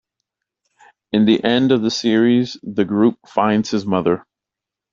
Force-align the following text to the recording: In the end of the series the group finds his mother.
In 1.11 1.25
the 1.25 1.43
end 1.43 1.71
of 1.71 1.83
the 1.83 1.91
series 1.91 2.57
the 2.63 2.85
group 2.85 3.19
finds 3.27 3.69
his 3.69 3.85
mother. 3.85 4.25